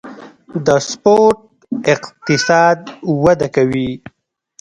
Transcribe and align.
د 0.65 0.67
سپورت 0.89 1.39
اقتصاد 1.95 2.79
وده 3.23 3.47
کوي 3.55 3.91